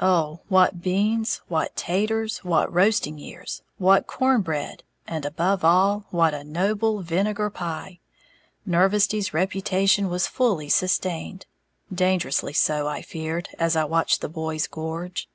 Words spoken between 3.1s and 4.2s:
years," what